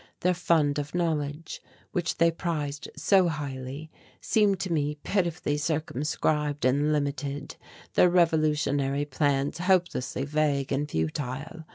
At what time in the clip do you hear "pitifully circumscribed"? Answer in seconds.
5.03-6.65